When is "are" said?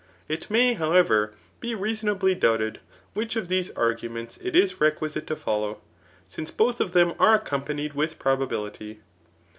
7.19-7.35